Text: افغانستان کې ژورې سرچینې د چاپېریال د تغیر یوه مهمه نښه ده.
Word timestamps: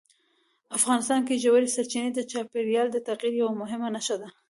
افغانستان 0.77 1.21
کې 1.27 1.41
ژورې 1.43 1.73
سرچینې 1.75 2.11
د 2.13 2.19
چاپېریال 2.31 2.87
د 2.91 2.97
تغیر 3.07 3.33
یوه 3.41 3.53
مهمه 3.61 3.87
نښه 3.95 4.15
ده. 4.21 4.29